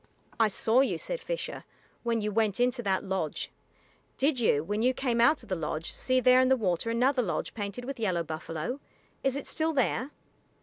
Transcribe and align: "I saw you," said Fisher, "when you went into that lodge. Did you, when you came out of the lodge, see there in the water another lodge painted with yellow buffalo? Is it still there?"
"I 0.39 0.47
saw 0.47 0.81
you," 0.81 0.97
said 0.97 1.19
Fisher, 1.19 1.63
"when 2.01 2.21
you 2.21 2.31
went 2.31 2.59
into 2.59 2.81
that 2.81 3.03
lodge. 3.03 3.51
Did 4.17 4.39
you, 4.39 4.63
when 4.63 4.81
you 4.81 4.95
came 4.95 5.21
out 5.21 5.43
of 5.43 5.49
the 5.49 5.55
lodge, 5.55 5.91
see 5.91 6.19
there 6.19 6.41
in 6.41 6.49
the 6.49 6.57
water 6.57 6.89
another 6.89 7.21
lodge 7.21 7.53
painted 7.53 7.85
with 7.85 7.99
yellow 7.99 8.23
buffalo? 8.23 8.79
Is 9.23 9.35
it 9.35 9.45
still 9.45 9.73
there?" 9.73 10.09